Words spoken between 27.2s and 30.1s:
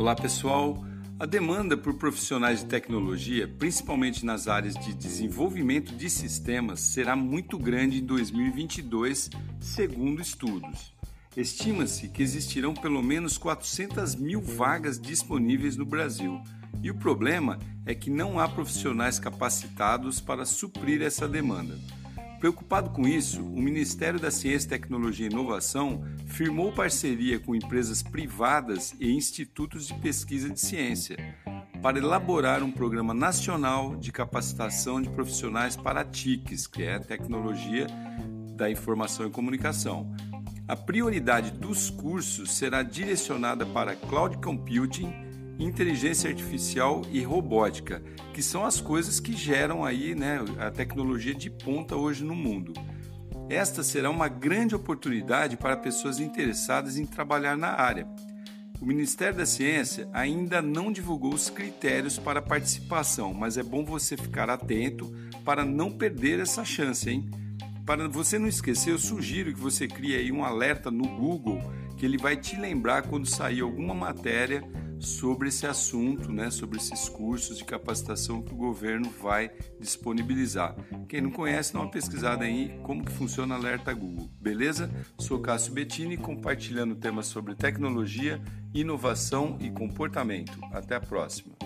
com empresas privadas e institutos de